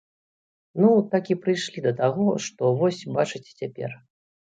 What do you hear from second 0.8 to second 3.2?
Ну, так і прыйшлі да таго, што вось